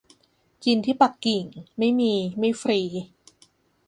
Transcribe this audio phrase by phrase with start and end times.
[0.63, 1.43] จีนที่ปักกิ่ง
[1.77, 2.79] ไม่มี ไม่ฟรี